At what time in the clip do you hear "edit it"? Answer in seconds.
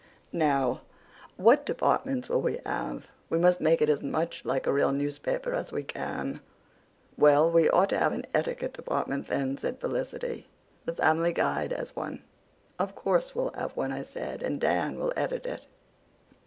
15.15-15.67